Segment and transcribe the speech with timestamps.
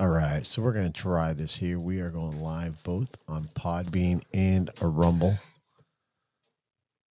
[0.00, 1.78] All right, so we're going to try this here.
[1.78, 5.34] We are going live both on Podbean and a Rumble.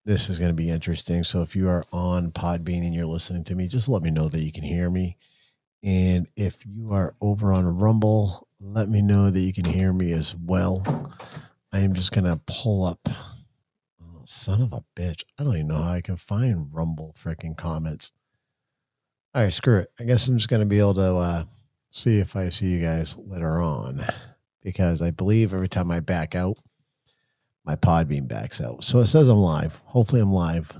[0.05, 1.23] This is going to be interesting.
[1.23, 4.27] So if you are on Podbean and you're listening to me, just let me know
[4.27, 5.17] that you can hear me.
[5.83, 10.11] And if you are over on Rumble, let me know that you can hear me
[10.11, 11.13] as well.
[11.71, 13.07] I am just going to pull up.
[13.07, 15.21] Oh, son of a bitch.
[15.37, 18.13] I don't even know how I can find Rumble freaking comments.
[19.35, 19.91] All right, screw it.
[19.99, 21.15] I guess I'm just going to be able to.
[21.17, 21.43] Uh,
[21.91, 24.05] see if I see you guys later on
[24.63, 26.57] because I believe every time I back out,
[27.65, 28.83] my pod Podbean backs out.
[28.83, 29.81] So it says I'm live.
[29.85, 30.79] Hopefully, I'm live.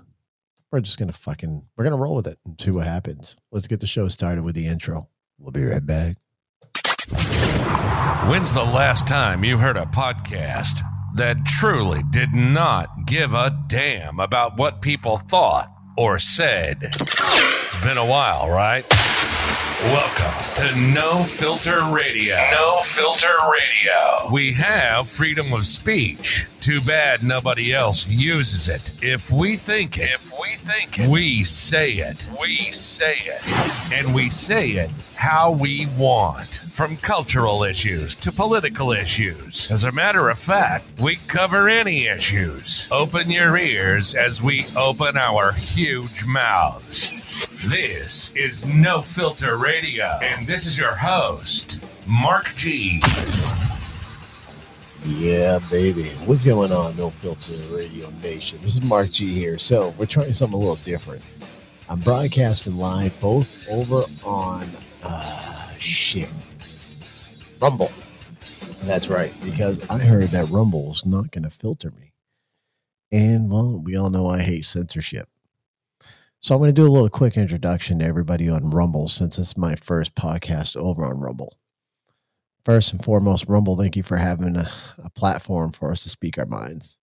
[0.72, 3.36] We're just gonna fucking we're gonna roll with it and see what happens.
[3.52, 5.10] Let's get the show started with the intro.
[5.38, 6.18] We'll be right back.
[8.30, 10.82] When's the last time you heard a podcast
[11.16, 16.78] that truly did not give a damn about what people thought or said?
[16.82, 18.86] It's been a while, right?
[19.84, 22.36] Welcome to No Filter Radio.
[22.52, 24.30] No Filter Radio.
[24.30, 26.48] We have freedom of speech.
[26.60, 28.92] Too bad nobody else uses it.
[29.02, 32.30] If we think it, if we think it, we say it.
[32.38, 33.94] We say it.
[33.94, 36.56] And we say it how we want.
[36.56, 39.72] From cultural issues to political issues.
[39.72, 42.86] As a matter of fact, we cover any issues.
[42.92, 47.29] Open your ears as we open our huge mouths.
[47.68, 53.02] This is No Filter Radio, and this is your host, Mark G.
[55.04, 56.06] Yeah, baby.
[56.24, 58.60] What's going on, No Filter Radio Nation?
[58.62, 59.58] This is Mark G here.
[59.58, 61.22] So, we're trying something a little different.
[61.90, 64.66] I'm broadcasting live both over on,
[65.04, 66.30] uh, shit,
[67.60, 67.92] Rumble.
[68.84, 72.14] That's right, because I heard that Rumble's not going to filter me.
[73.12, 75.28] And, well, we all know I hate censorship.
[76.42, 79.58] So I'm going to do a little quick introduction to everybody on Rumble since it's
[79.58, 81.58] my first podcast over on Rumble.
[82.64, 84.70] First and foremost, Rumble, thank you for having a,
[85.04, 86.98] a platform for us to speak our minds.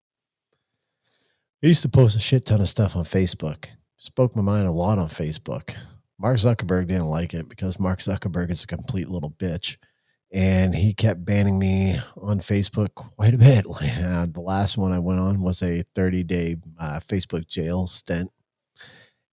[1.63, 3.67] I used to post a shit ton of stuff on Facebook.
[3.99, 5.75] Spoke my mind a lot on Facebook.
[6.19, 9.77] Mark Zuckerberg didn't like it because Mark Zuckerberg is a complete little bitch.
[10.33, 13.67] And he kept banning me on Facebook quite a bit.
[14.33, 18.31] The last one I went on was a 30 day uh, Facebook jail stint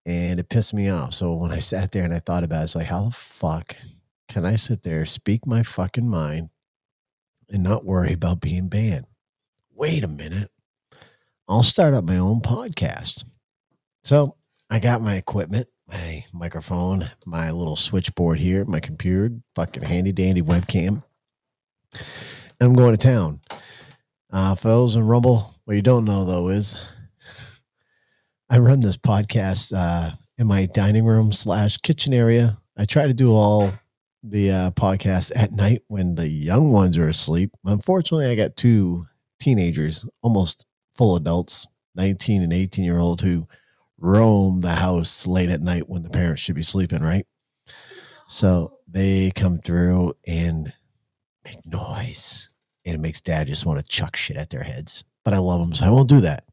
[0.09, 1.13] and it pissed me off.
[1.13, 3.75] So when I sat there and I thought about it, it's like, how the fuck
[4.27, 6.49] can I sit there, speak my fucking mind,
[7.47, 9.05] and not worry about being banned?
[9.71, 10.49] Wait a minute.
[11.47, 13.23] I'll start up my own podcast.
[14.03, 14.35] So
[14.71, 20.41] I got my equipment, my microphone, my little switchboard here, my computer, fucking handy dandy
[20.41, 21.03] webcam.
[21.93, 22.01] And
[22.61, 23.41] I'm going to town.
[24.31, 26.75] Uh, those in Rumble, what you don't know though is
[28.51, 32.57] I run this podcast uh, in my dining room slash kitchen area.
[32.75, 33.71] I try to do all
[34.23, 37.51] the uh, podcasts at night when the young ones are asleep.
[37.63, 39.05] Unfortunately, I got two
[39.39, 40.65] teenagers, almost
[40.95, 43.47] full adults, 19 and 18 year old, who
[43.99, 47.27] roam the house late at night when the parents should be sleeping, right?
[48.27, 50.73] So they come through and
[51.45, 52.49] make noise,
[52.83, 55.03] and it makes dad just want to chuck shit at their heads.
[55.23, 56.45] But I love them, so I won't do that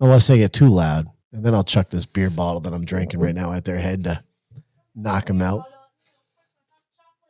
[0.00, 1.06] unless they get too loud.
[1.32, 4.04] And then I'll chuck this beer bottle that I'm drinking right now at their head
[4.04, 4.22] to
[4.94, 5.64] knock them out.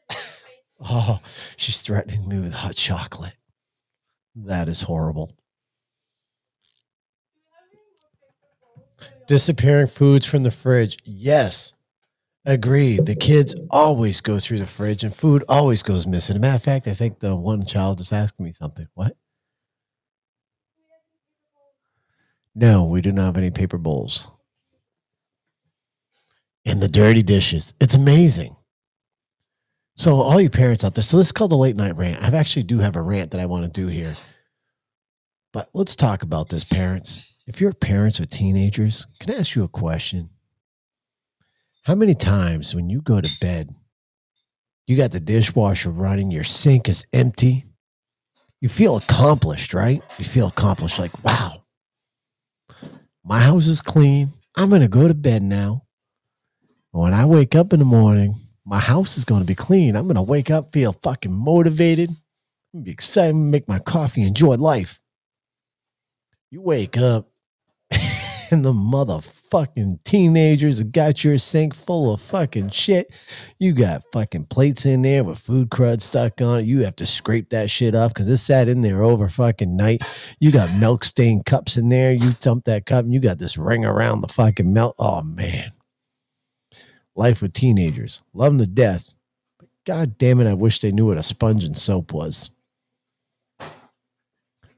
[0.81, 1.21] oh,
[1.57, 3.35] she's threatening me with hot chocolate.
[4.37, 5.33] That is horrible.
[9.27, 10.99] Disappearing foods from the fridge.
[11.05, 11.73] Yes.
[12.47, 13.05] Agreed.
[13.05, 16.37] The kids always go through the fridge and food always goes missing.
[16.37, 18.87] As a matter of fact, I think the one child is asking me something.
[18.95, 19.17] What?
[22.59, 24.27] No, we do not have any paper bowls.
[26.67, 27.73] And the dirty dishes.
[27.81, 28.57] It's amazing.
[29.97, 32.21] So, all you parents out there, so this is called the late night rant.
[32.21, 34.13] I actually do have a rant that I want to do here.
[35.53, 37.33] But let's talk about this, parents.
[37.47, 40.29] If you're parents of teenagers, can I ask you a question?
[41.85, 43.73] How many times when you go to bed,
[44.89, 47.67] you got the dishwasher running, your sink is empty,
[48.61, 50.03] you feel accomplished, right?
[50.19, 51.63] You feel accomplished, like, wow,
[53.29, 54.33] my house is clean.
[54.57, 55.85] I'm going to go to bed now.
[56.93, 58.35] When I wake up in the morning,
[58.65, 59.97] my house is going to be clean.
[59.97, 62.09] I'm going to wake up, feel fucking motivated,
[62.83, 64.99] be excited, make my coffee, enjoy life.
[66.51, 67.29] You wake up
[68.51, 68.73] and the
[69.49, 73.11] motherfucking teenagers have got your sink full of fucking shit.
[73.59, 76.67] You got fucking plates in there with food crud stuck on it.
[76.67, 80.03] You have to scrape that shit off because it sat in there over fucking night.
[80.41, 82.13] You got milk stained cups in there.
[82.13, 84.95] You dump that cup and you got this ring around the fucking milk.
[84.99, 85.73] Oh man.
[87.17, 88.23] Life with teenagers.
[88.33, 89.05] Love them to death.
[89.59, 92.51] But God damn it, I wish they knew what a sponge and soap was.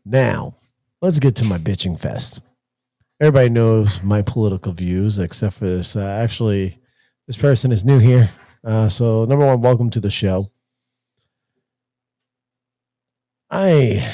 [0.06, 0.54] Now,
[1.02, 2.40] let's get to my bitching fest.
[3.20, 5.94] Everybody knows my political views, except for this.
[5.94, 6.80] Uh, actually,
[7.26, 8.30] this person is new here.
[8.64, 10.50] Uh, so, number one, welcome to the show.
[13.50, 14.10] I,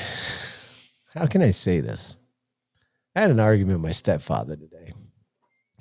[1.15, 2.17] how can I say this?
[3.15, 4.93] I had an argument with my stepfather today.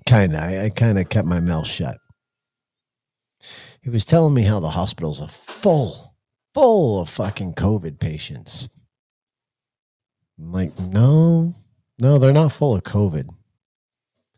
[0.05, 0.41] Kind of.
[0.41, 1.97] I, I kind of kept my mouth shut.
[3.81, 6.15] He was telling me how the hospitals are full,
[6.53, 8.69] full of fucking COVID patients.
[10.37, 11.55] I'm like, no,
[11.97, 13.29] no, they're not full of COVID.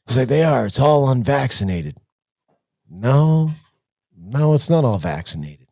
[0.07, 0.65] He's like, they are.
[0.65, 1.97] It's all unvaccinated.
[2.89, 3.51] No,
[4.17, 5.67] no, it's not all vaccinated.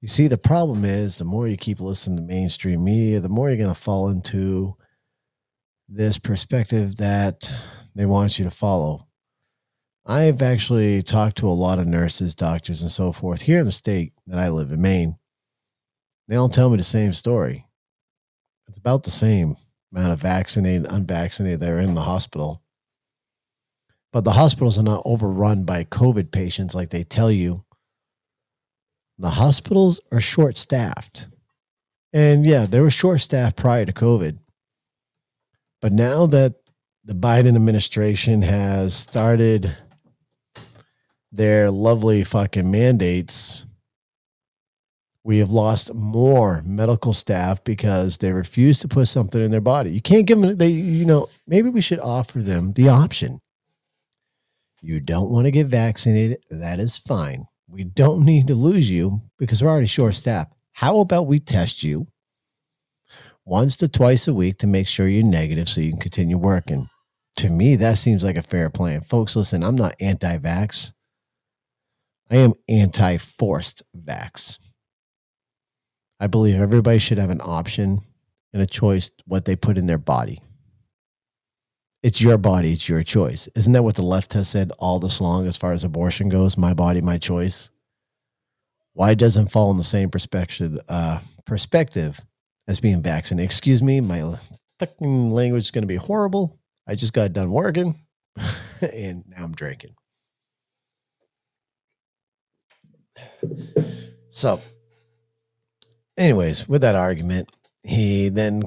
[0.00, 3.48] You see, the problem is the more you keep listening to mainstream media, the more
[3.48, 4.76] you're going to fall into
[5.88, 7.50] this perspective that
[7.94, 9.06] they want you to follow.
[10.06, 13.72] I've actually talked to a lot of nurses, doctors, and so forth here in the
[13.72, 15.16] state that I live in, Maine.
[16.28, 17.66] They all tell me the same story.
[18.68, 19.56] It's about the same
[19.94, 22.62] amount of vaccinated, unvaccinated that are in the hospital.
[24.12, 27.64] But the hospitals are not overrun by COVID patients like they tell you.
[29.18, 31.28] The hospitals are short staffed.
[32.12, 34.38] And yeah, they were short staffed prior to COVID.
[35.80, 36.54] But now that
[37.04, 39.76] the Biden administration has started
[41.30, 43.66] their lovely fucking mandates,
[45.24, 49.90] we have lost more medical staff because they refuse to put something in their body.
[49.90, 53.40] You can't give them, they, you know, maybe we should offer them the option.
[54.82, 56.44] You don't want to get vaccinated.
[56.50, 57.46] That is fine.
[57.66, 60.52] We don't need to lose you because we're already short staffed.
[60.72, 62.06] How about we test you
[63.46, 66.90] once to twice a week to make sure you're negative so you can continue working?
[67.38, 69.00] To me, that seems like a fair plan.
[69.00, 70.92] Folks, listen, I'm not anti vax.
[72.30, 74.58] I am anti forced vax.
[76.24, 78.00] I believe everybody should have an option
[78.54, 80.40] and a choice what they put in their body.
[82.02, 83.46] It's your body, it's your choice.
[83.54, 86.56] Isn't that what the left has said all this long as far as abortion goes?
[86.56, 87.68] My body, my choice.
[88.94, 92.18] Why it doesn't fall in the same perspective uh, perspective
[92.68, 93.44] as being vaccinated?
[93.44, 94.38] Excuse me, my
[94.78, 96.58] fucking language is going to be horrible.
[96.86, 97.96] I just got done working
[98.80, 99.94] and now I'm drinking.
[104.30, 104.58] So,
[106.16, 107.50] anyways, with that argument,
[107.82, 108.62] he then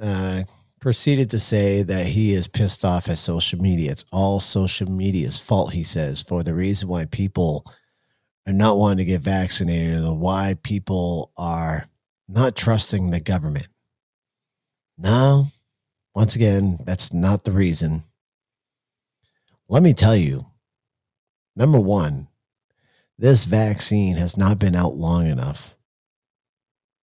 [0.00, 0.42] uh,
[0.80, 3.92] proceeded to say that he is pissed off at social media.
[3.92, 7.66] It's all social media's fault, he says, for the reason why people
[8.46, 11.88] are not wanting to get vaccinated or why people are
[12.28, 13.68] not trusting the government.
[14.98, 15.48] No,
[16.14, 18.04] once again, that's not the reason.
[19.68, 20.46] Let me tell you
[21.56, 22.28] number one,
[23.18, 25.75] this vaccine has not been out long enough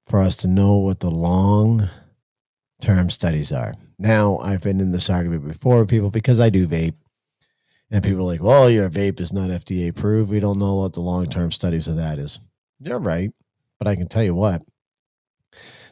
[0.08, 1.90] for us to know what the long
[2.82, 3.74] term studies are.
[3.98, 6.96] Now, I've been in this argument before with people because I do vape.
[7.92, 10.32] And people are like, well, your vape is not FDA approved.
[10.32, 12.40] We don't know what the long term studies of that is.
[12.80, 13.32] You're right.
[13.80, 14.64] But I can tell you what,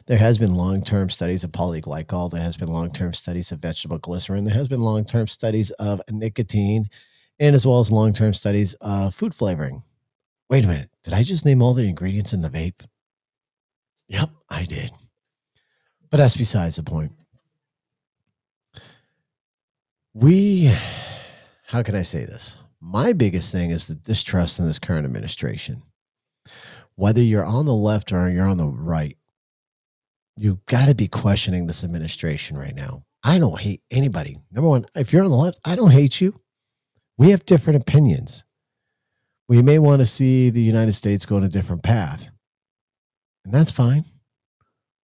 [0.06, 2.30] there has been long term studies of polyglycol.
[2.30, 4.44] There has been long term studies of vegetable glycerin.
[4.44, 6.88] There has been long term studies of nicotine
[7.38, 9.82] and as well as long term studies of food flavoring.
[10.50, 10.90] Wait a minute.
[11.02, 12.82] Did I just name all the ingredients in the vape?
[14.12, 14.92] Yep, I did.
[16.10, 17.12] But that's besides the point.
[20.14, 20.72] We,
[21.66, 22.56] how can I say this?
[22.80, 25.82] My biggest thing is the distrust in this current administration.
[26.96, 29.16] Whether you're on the left or you're on the right,
[30.36, 33.04] you got to be questioning this administration right now.
[33.24, 34.38] I don't hate anybody.
[34.50, 36.38] Number one, if you're on the left, I don't hate you.
[37.16, 38.44] We have different opinions
[39.52, 42.30] we may want to see the United States go on a different path.
[43.44, 44.04] And that's fine.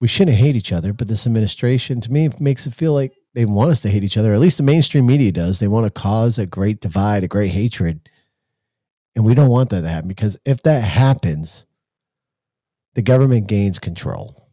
[0.01, 3.45] We shouldn't hate each other, but this administration, to me, makes it feel like they
[3.45, 4.33] want us to hate each other.
[4.33, 5.59] At least the mainstream media does.
[5.59, 8.09] They want to cause a great divide, a great hatred.
[9.17, 11.67] And we don't want that to happen because if that happens,
[12.95, 14.49] the government gains control.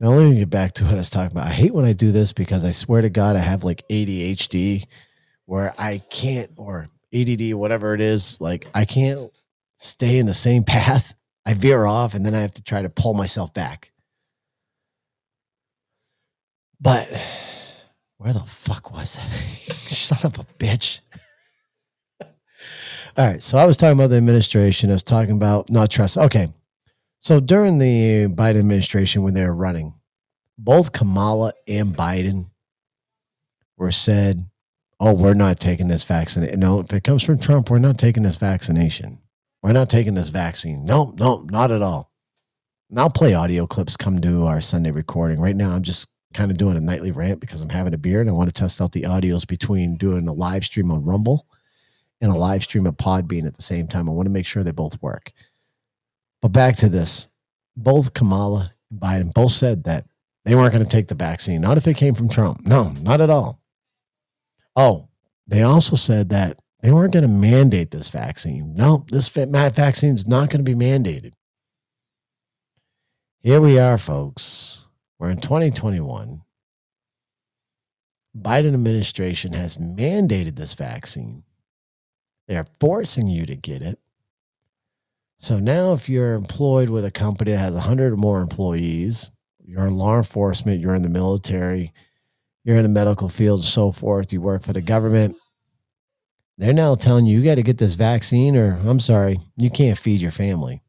[0.00, 1.46] Now, let me get back to what I was talking about.
[1.46, 4.86] I hate when I do this because I swear to God, I have like ADHD
[5.46, 9.30] where I can't, or ADD, whatever it is, like I can't
[9.78, 11.14] stay in the same path.
[11.46, 13.92] I veer off and then I have to try to pull myself back.
[16.80, 17.08] But
[18.18, 19.30] where the fuck was I?
[19.32, 21.00] Son of a bitch.
[22.20, 23.42] All right.
[23.42, 24.90] So I was talking about the administration.
[24.90, 26.18] I was talking about not trust.
[26.18, 26.52] Okay.
[27.20, 29.94] So during the Biden administration, when they were running,
[30.58, 32.50] both Kamala and Biden
[33.76, 34.46] were said
[35.00, 36.60] oh, we're not taking this vaccination.
[36.60, 39.18] No, if it comes from Trump, we're not taking this vaccination.
[39.64, 40.84] We're not taking this vaccine.
[40.84, 42.12] No, no, not at all.
[42.90, 45.40] And I'll play audio clips come to our Sunday recording.
[45.40, 48.20] Right now, I'm just kind of doing a nightly rant because I'm having a beer
[48.20, 51.46] and I want to test out the audios between doing a live stream on Rumble
[52.20, 54.06] and a live stream of Podbean at the same time.
[54.06, 55.32] I want to make sure they both work.
[56.42, 57.28] But back to this
[57.74, 60.06] both Kamala and Biden both said that
[60.44, 62.66] they weren't going to take the vaccine, not if it came from Trump.
[62.66, 63.62] No, not at all.
[64.76, 65.08] Oh,
[65.46, 68.74] they also said that they weren't going to mandate this vaccine.
[68.74, 71.32] No, this vaccine is not going to be mandated.
[73.40, 74.84] Here we are, folks.
[75.18, 76.42] We're in 2021.
[78.38, 81.44] Biden administration has mandated this vaccine.
[82.48, 83.98] They're forcing you to get it.
[85.38, 89.30] So now, if you're employed with a company that has 100 or more employees,
[89.64, 91.94] you're in law enforcement, you're in the military,
[92.62, 95.34] you're in the medical field, and so forth, you work for the government,
[96.58, 99.98] they're now telling you, you got to get this vaccine, or I'm sorry, you can't
[99.98, 100.82] feed your family.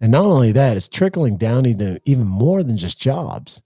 [0.00, 3.62] And not only that, it's trickling down even, even more than just jobs.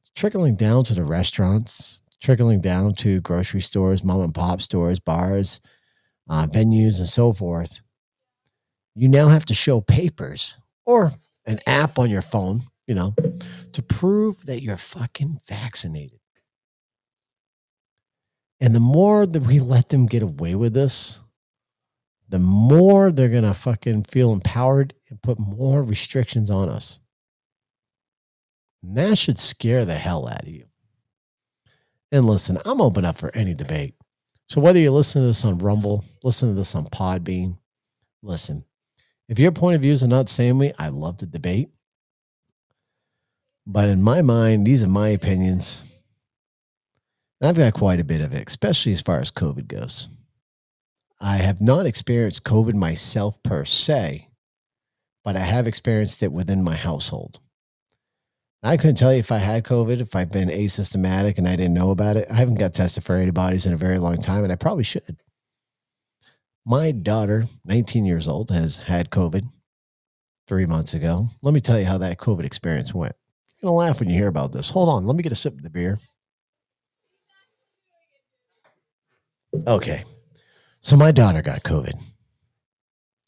[0.00, 4.98] It's trickling down to the restaurants, trickling down to grocery stores, mom and pop stores,
[4.98, 5.60] bars,
[6.30, 7.82] uh, venues, and so forth
[8.98, 11.12] you now have to show papers or
[11.46, 13.14] an app on your phone, you know,
[13.72, 16.17] to prove that you're fucking vaccinated.
[18.60, 21.20] And the more that we let them get away with this,
[22.28, 26.98] the more they're going to fucking feel empowered and put more restrictions on us.
[28.82, 30.64] And that should scare the hell out of you.
[32.12, 33.94] And listen, I'm open up for any debate.
[34.48, 37.58] So whether you listen to this on Rumble, listen to this on Podbean,
[38.22, 38.64] listen,
[39.28, 41.68] if your point of views are not same way, I love to debate.
[43.66, 45.82] But in my mind, these are my opinions.
[47.40, 50.08] And I've got quite a bit of it, especially as far as COVID goes.
[51.20, 54.28] I have not experienced COVID myself per se,
[55.24, 57.40] but I have experienced it within my household.
[58.62, 61.74] I couldn't tell you if I had COVID, if I've been asymptomatic and I didn't
[61.74, 62.26] know about it.
[62.28, 65.16] I haven't got tested for antibodies in a very long time, and I probably should.
[66.66, 69.48] My daughter, 19 years old, has had COVID
[70.48, 71.30] three months ago.
[71.42, 73.14] Let me tell you how that COVID experience went.
[73.60, 74.70] You're going to laugh when you hear about this.
[74.70, 75.06] Hold on.
[75.06, 76.00] Let me get a sip of the beer.
[79.66, 80.04] Okay.
[80.80, 82.00] So my daughter got COVID.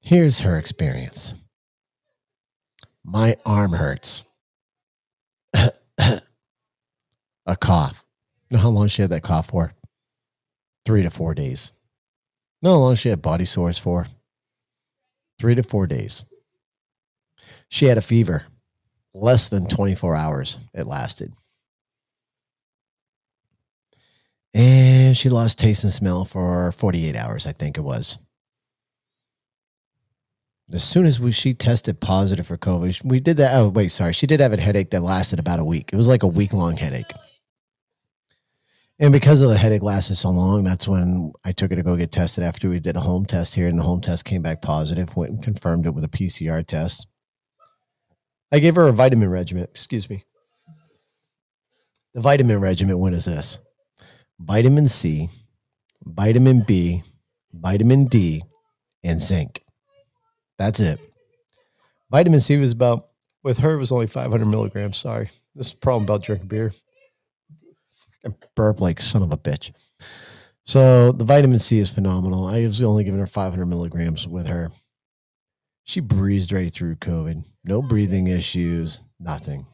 [0.01, 1.35] Here's her experience.
[3.05, 4.25] My arm hurts.
[5.55, 6.21] a
[7.59, 8.05] cough.
[8.49, 9.73] You know how long she had that cough for?
[10.85, 11.71] Three to four days.
[12.63, 14.07] No, how long she had body sores for
[15.39, 16.25] three to four days.
[17.69, 18.45] She had a fever,
[19.15, 21.33] less than 24 hours it lasted.
[24.53, 28.19] And she lost taste and smell for 48 hours, I think it was.
[30.73, 33.55] As soon as we, she tested positive for COVID, we did that.
[33.55, 34.13] Oh, wait, sorry.
[34.13, 35.91] She did have a headache that lasted about a week.
[35.93, 37.11] It was like a week long headache.
[39.01, 41.97] And because of the headache lasted so long, that's when I took her to go
[41.97, 44.63] get tested after we did a home test here, and the home test came back
[44.63, 45.17] positive.
[45.17, 47.09] Went and confirmed it with a PCR test.
[48.53, 49.65] I gave her a vitamin regimen.
[49.65, 50.25] Excuse me.
[52.15, 53.59] The vitamin regimen, what is this?
[54.41, 55.29] Vitamin C,
[56.05, 57.03] vitamin B,
[57.53, 58.43] vitamin D,
[59.05, 59.63] and zinc.
[60.59, 60.99] That's it.
[62.11, 63.11] Vitamin C was about,
[63.43, 64.97] with her, it was only 500 milligrams.
[64.97, 65.31] Sorry.
[65.55, 66.73] This is problem about drinking beer
[68.55, 69.73] burp like son of a bitch.
[70.65, 72.47] So the vitamin C is phenomenal.
[72.47, 74.71] I was only giving her 500 milligrams with her.
[75.85, 77.45] She breezed right through COVID.
[77.65, 79.67] No breathing issues, nothing.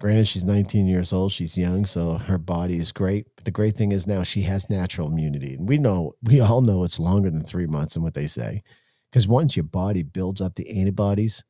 [0.00, 1.30] Granted, she's 19 years old.
[1.30, 3.26] She's young, so her body is great.
[3.36, 5.54] But the great thing is now she has natural immunity.
[5.54, 8.62] And we know, we all know it's longer than three months and what they say.
[9.10, 11.44] Because once your body builds up the antibodies,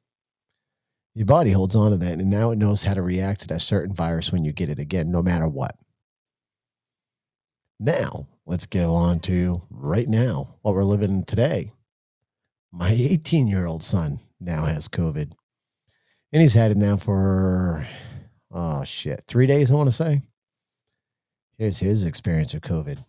[1.14, 3.62] your body holds on to that and now it knows how to react to that
[3.62, 5.76] certain virus when you get it again, no matter what.
[7.78, 11.72] Now, let's go on to right now, what we're living in today.
[12.72, 15.32] My 18 year old son now has COVID.
[16.32, 17.86] And he's had it now for,
[18.50, 20.22] oh shit, three days, I want to say.
[21.58, 23.04] Here's his experience of COVID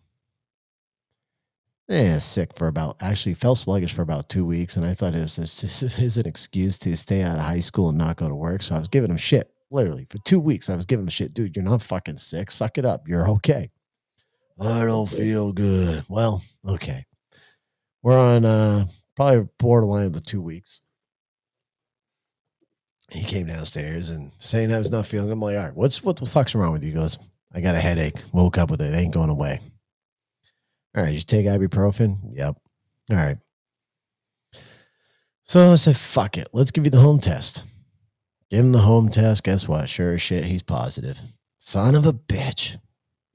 [1.92, 5.22] eh, sick for about actually felt sluggish for about two weeks, and I thought it
[5.22, 8.34] was this is an excuse to stay out of high school and not go to
[8.34, 8.62] work.
[8.62, 10.70] So I was giving him shit literally for two weeks.
[10.70, 11.56] I was giving him shit, dude.
[11.56, 12.50] You're not fucking sick.
[12.50, 13.08] Suck it up.
[13.08, 13.70] You're okay.
[14.60, 16.04] I don't feel good.
[16.08, 17.04] Well, okay.
[18.02, 20.80] We're on uh probably borderline of the two weeks.
[23.12, 25.30] He came downstairs and saying I was not feeling.
[25.30, 26.88] I'm like, all right, what's what the fuck's wrong with you?
[26.90, 27.18] He goes,
[27.52, 28.16] I got a headache.
[28.32, 28.94] Woke up with it.
[28.94, 29.60] it ain't going away.
[30.96, 32.18] All right, you take ibuprofen?
[32.34, 32.56] Yep.
[33.10, 33.36] All right.
[35.44, 36.48] So I said, fuck it.
[36.52, 37.64] Let's give you the home test.
[38.50, 39.44] Give him the home test.
[39.44, 39.88] Guess what?
[39.88, 41.20] Sure as shit, he's positive.
[41.58, 42.76] Son of a bitch.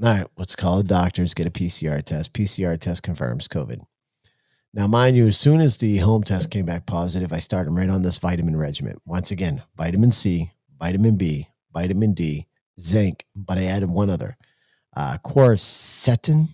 [0.01, 2.34] All right, let's call the doctors, get a PCR test.
[2.34, 3.81] PCR test confirms COVID.
[4.74, 7.89] Now, mind you, as soon as the home test came back positive, I started right
[7.89, 8.97] on this vitamin regimen.
[9.05, 12.47] Once again, vitamin C, vitamin B, vitamin D,
[12.79, 14.38] zinc, but I added one other,
[14.95, 16.50] uh, quercetin.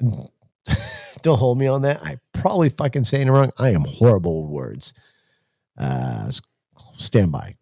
[1.22, 2.02] Don't hold me on that.
[2.02, 3.50] I probably fucking saying it wrong.
[3.58, 4.92] I am horrible with words.
[5.76, 6.30] Uh,
[6.94, 7.56] stand by.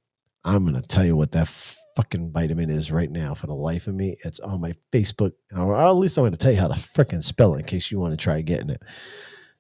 [0.45, 1.49] I'm gonna tell you what that
[1.97, 4.17] fucking vitamin is right now for the life of me.
[4.25, 7.55] It's on my Facebook, or at least I'm gonna tell you how to freaking spell
[7.55, 8.83] it in case you want to try getting it.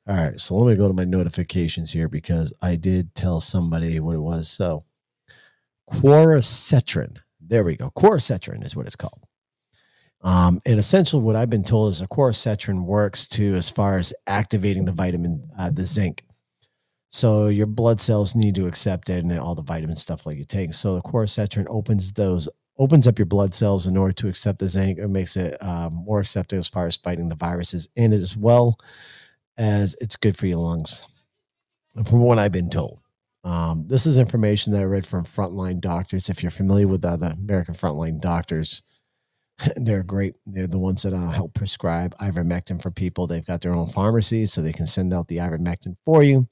[0.08, 3.98] All right, so let me go to my notifications here because I did tell somebody
[3.98, 4.48] what it was.
[4.48, 4.84] So,
[5.90, 7.16] quercetrin.
[7.40, 7.90] There we go.
[7.90, 9.20] Quercetrin is what it's called.
[10.22, 14.14] Um, and essentially, what I've been told is the quercetrin works to as far as
[14.28, 16.24] activating the vitamin, uh, the zinc.
[17.10, 20.44] So your blood cells need to accept it and all the vitamin stuff like you
[20.44, 20.74] take.
[20.74, 22.48] So the quercetrin opens those
[22.78, 24.98] opens up your blood cells in order to accept the zinc.
[24.98, 28.78] It makes it um, more accepting as far as fighting the viruses, and as well
[29.58, 31.02] as it's good for your lungs.
[32.04, 33.00] From what I've been told.
[33.42, 36.28] Um, this is information that I read from frontline doctors.
[36.28, 38.82] If you're familiar with uh, the American frontline doctors,
[39.76, 40.34] they're great.
[40.46, 43.26] They're the ones that uh, help prescribe ivermectin for people.
[43.26, 46.48] They've got their own pharmacies, so they can send out the ivermectin for you.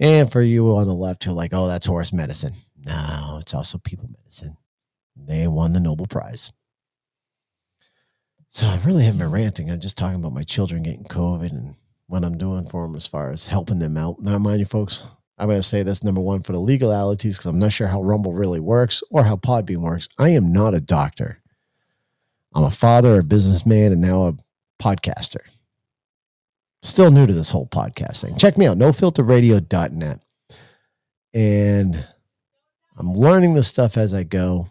[0.00, 2.54] And for you on the left who are like, oh, that's horse medicine.
[2.86, 4.56] No, it's also people medicine.
[5.16, 6.52] They won the Nobel Prize.
[8.48, 9.70] So I really haven't been ranting.
[9.70, 11.74] I'm just talking about my children getting COVID and
[12.06, 14.20] what I'm doing for them as far as helping them out.
[14.20, 15.06] Now, mind you, folks,
[15.38, 18.02] I'm going to say this number one for the legalities because I'm not sure how
[18.02, 20.08] Rumble really works or how Podbean works.
[20.18, 21.40] I am not a doctor.
[22.54, 24.34] I'm a father, a businessman, and now a
[24.80, 25.40] podcaster.
[26.82, 28.36] Still new to this whole podcast thing.
[28.36, 30.20] Check me out, nofilterradio.net.
[31.32, 32.06] And
[32.96, 34.68] I'm learning this stuff as I go.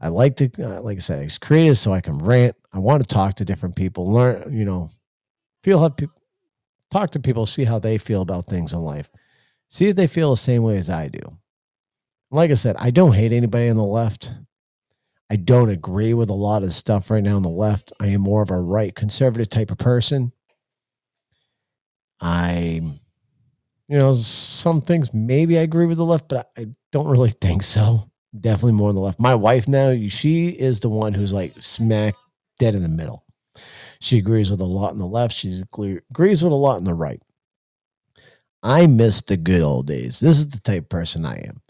[0.00, 2.56] I like to, uh, like I said, it's creative so I can rant.
[2.72, 4.90] I want to talk to different people, learn, you know,
[5.62, 6.20] feel how people
[6.94, 9.10] talk to people, see how they feel about things in life.
[9.68, 11.38] See if they feel the same way as I do.
[12.30, 14.32] Like I said, I don't hate anybody on the left.
[15.28, 17.92] I don't agree with a lot of stuff right now on the left.
[18.00, 20.30] I am more of a right conservative type of person.
[22.20, 22.80] I,
[23.88, 27.64] you know, some things maybe I agree with the left, but I don't really think
[27.64, 28.08] so.
[28.38, 29.18] Definitely more on the left.
[29.18, 32.14] My wife now, she is the one who's like smack
[32.60, 33.23] dead in the middle.
[34.04, 35.32] She agrees with a lot on the left.
[35.34, 37.22] She agrees with a lot on the right.
[38.62, 40.20] I miss the good old days.
[40.20, 41.62] This is the type person I am.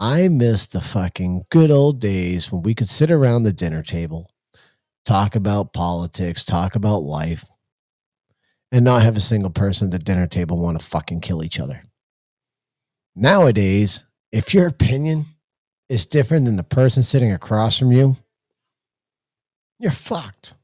[0.00, 4.28] I miss the fucking good old days when we could sit around the dinner table,
[5.04, 7.44] talk about politics, talk about life,
[8.72, 11.60] and not have a single person at the dinner table want to fucking kill each
[11.60, 11.84] other.
[13.14, 15.24] Nowadays, if your opinion
[15.88, 18.16] is different than the person sitting across from you,
[19.78, 20.54] you're fucked.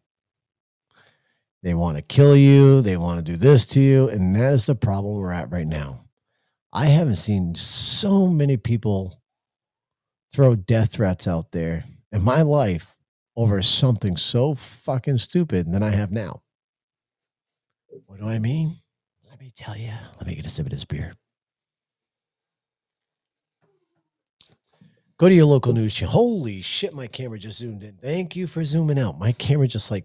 [1.66, 2.80] They want to kill you.
[2.80, 4.08] They want to do this to you.
[4.08, 6.04] And that is the problem we're at right now.
[6.72, 9.20] I haven't seen so many people
[10.32, 12.96] throw death threats out there in my life
[13.34, 16.40] over something so fucking stupid than I have now.
[18.06, 18.76] What do I mean?
[19.28, 19.90] Let me tell you.
[20.18, 21.14] Let me get a sip of this beer.
[25.18, 26.12] Go to your local news channel.
[26.12, 27.96] Holy shit, my camera just zoomed in.
[27.96, 29.18] Thank you for zooming out.
[29.18, 30.04] My camera just like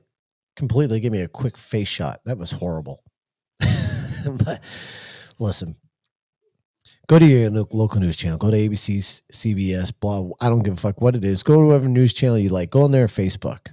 [0.62, 2.21] completely give me a quick face shot.
[2.26, 3.04] That was horrible.
[3.60, 4.62] but
[5.39, 5.76] listen,
[7.08, 8.38] go to your local news channel.
[8.38, 10.30] Go to ABC, CBS, blah.
[10.39, 11.41] I don't give a fuck what it is.
[11.41, 12.69] Go to whatever news channel you like.
[12.69, 13.69] Go on there, Facebook.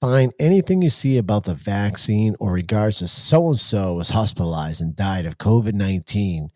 [0.00, 4.80] Find anything you see about the vaccine or regards to so and so was hospitalized
[4.80, 6.50] and died of COVID 19.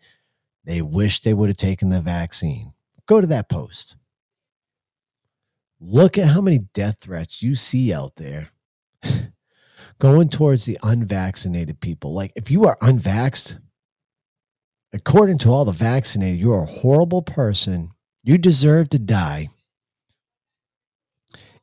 [0.65, 2.73] They wish they would have taken the vaccine.
[3.05, 3.97] Go to that post.
[5.79, 8.49] Look at how many death threats you see out there
[10.03, 12.13] going towards the unvaccinated people.
[12.13, 13.57] Like, if you are unvaxxed,
[14.91, 17.91] according to all the vaccinated, you're a horrible person.
[18.21, 19.47] You deserve to die.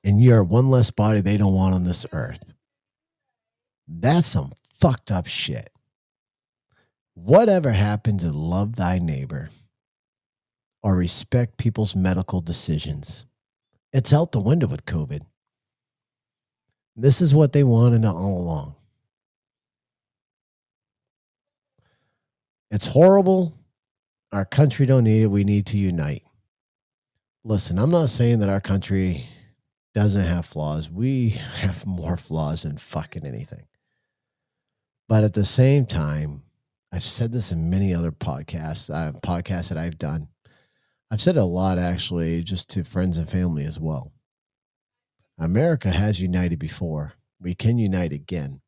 [0.03, 2.55] And you're one less body they don't want on this earth.
[3.87, 5.68] That's some fucked up shit.
[7.12, 9.50] Whatever happened to love thy neighbor
[10.83, 13.26] or respect people's medical decisions?
[13.92, 15.26] It's out the window with COVID.
[17.00, 18.74] This is what they wanted all along.
[22.70, 23.54] It's horrible.
[24.32, 25.26] Our country don't need it.
[25.28, 26.24] We need to unite.
[27.42, 29.26] Listen, I'm not saying that our country
[29.94, 30.90] doesn't have flaws.
[30.90, 33.64] We have more flaws than fucking anything.
[35.08, 36.42] But at the same time,
[36.92, 40.28] I've said this in many other podcasts, uh, podcasts that I've done.
[41.10, 44.12] I've said it a lot actually, just to friends and family as well.
[45.40, 47.14] America has united before.
[47.40, 48.61] We can unite again.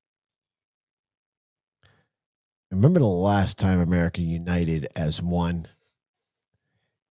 [2.70, 5.68] Remember the last time America united as one,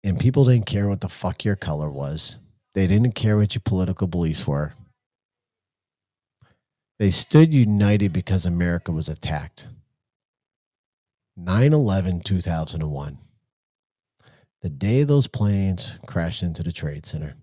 [0.03, 2.39] and people didn't care what the fuck your color was.
[2.75, 4.73] They didn't care what your political beliefs were.
[6.99, 9.69] They stood united because America was attacked.
[11.37, 13.19] 9 11 2001.
[14.63, 17.37] The day those planes crashed into the Trade Center.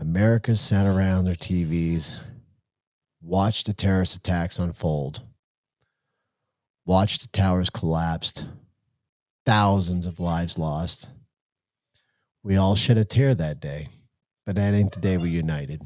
[0.00, 2.14] America sat around their TVs,
[3.20, 5.22] watched the terrorist attacks unfold,
[6.86, 8.46] watched the towers collapsed,
[9.44, 11.08] thousands of lives lost.
[12.44, 13.88] We all shed a tear that day,
[14.46, 15.82] but that ain't the day we united.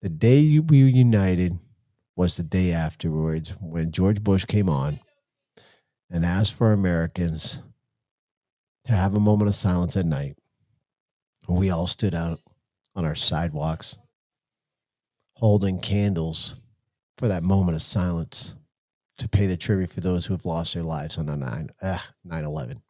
[0.00, 1.56] The day we united
[2.16, 4.98] was the day afterwards when George Bush came on
[6.10, 7.60] and asked for Americans
[8.82, 10.36] to have a moment of silence at night
[11.48, 12.40] we all stood out
[12.94, 13.96] on our sidewalks
[15.36, 16.56] holding candles
[17.18, 18.54] for that moment of silence
[19.18, 21.98] to pay the tribute for those who have lost their lives on the 9 uh,
[22.30, 22.82] 11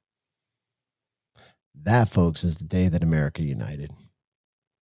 [1.85, 3.91] that folks is the day that america united.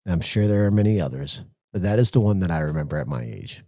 [0.06, 3.06] I'm sure there are many others but that is the one that i remember at
[3.06, 3.62] my age.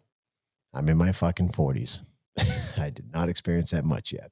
[0.75, 2.01] I'm in my fucking 40s
[2.77, 4.31] i did not experience that much yet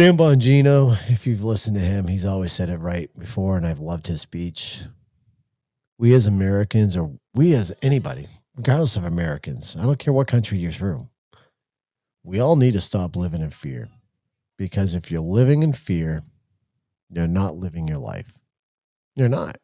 [0.00, 3.80] Dan Bongino, if you've listened to him, he's always said it right before, and I've
[3.80, 4.80] loved his speech.
[5.98, 10.56] We as Americans, or we as anybody, regardless of Americans, I don't care what country
[10.56, 11.10] you're from,
[12.24, 13.90] we all need to stop living in fear.
[14.56, 16.22] Because if you're living in fear,
[17.10, 18.32] you're not living your life.
[19.16, 19.58] You're not.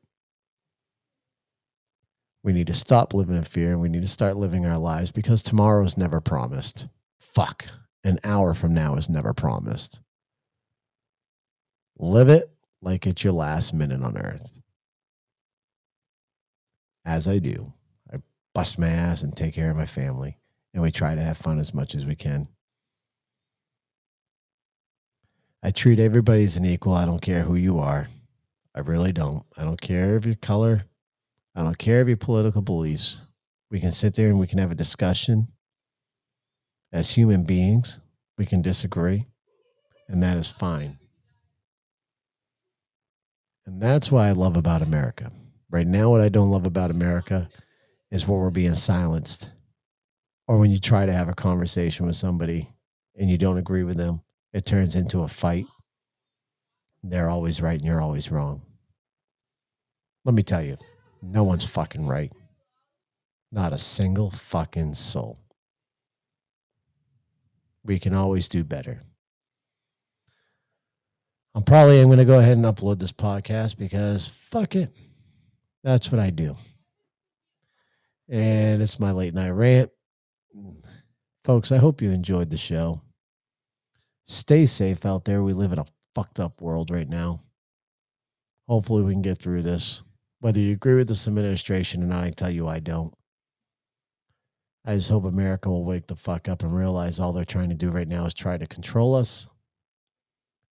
[2.43, 5.11] We need to stop living in fear and we need to start living our lives
[5.11, 6.89] because tomorrow is never promised.
[7.19, 7.69] Fuck.
[8.05, 10.03] An hour from now is never promised.
[11.99, 12.51] Live it
[12.83, 14.59] like it's your last minute on earth.
[17.05, 17.73] As I do,
[18.13, 18.19] I
[18.55, 20.39] bust my ass and take care of my family,
[20.75, 22.49] and we try to have fun as much as we can.
[25.63, 26.93] I treat everybody as an equal.
[26.93, 28.09] I don't care who you are.
[28.75, 29.45] I really don't.
[29.57, 30.85] I don't care of your color.
[31.55, 33.23] I don't care of your political beliefs.
[33.71, 35.49] We can sit there and we can have a discussion.
[36.93, 38.01] As human beings,
[38.37, 39.27] we can disagree,
[40.09, 40.99] and that is fine.
[43.67, 45.33] And that's what I love about America.
[45.71, 47.49] Right now, what I don't love about America
[48.11, 49.51] is when we're being silenced
[50.47, 52.73] or when you try to have a conversation with somebody
[53.17, 54.21] and you don't agree with them,
[54.53, 55.67] it turns into a fight.
[57.03, 58.63] They're always right and you're always wrong.
[60.25, 60.77] Let me tell you,
[61.21, 62.33] no one's fucking right.
[63.51, 65.39] Not a single fucking soul.
[67.85, 69.03] We can always do better.
[71.57, 74.93] I'm probably I'm going to go ahead and upload this podcast because fuck it.
[75.83, 76.55] That's what I do.
[78.29, 79.91] And it's my late night rant.
[81.45, 83.01] Folks, I hope you enjoyed the show.
[84.27, 85.43] Stay safe out there.
[85.43, 87.41] We live in a fucked up world right now.
[88.69, 90.03] Hopefully, we can get through this.
[90.41, 93.15] Whether you agree with this administration or not, I tell you I don't.
[94.85, 97.75] I just hope America will wake the fuck up and realize all they're trying to
[97.75, 99.47] do right now is try to control us